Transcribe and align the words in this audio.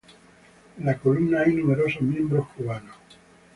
En 0.79 0.87
la 0.87 0.97
columna 0.97 1.41
hay 1.41 1.53
numerosos 1.53 2.01
miembros 2.01 2.47
cubanos. 2.57 2.95